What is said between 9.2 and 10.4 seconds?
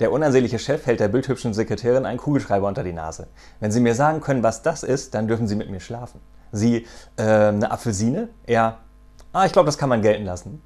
ah, ich glaube, das kann man gelten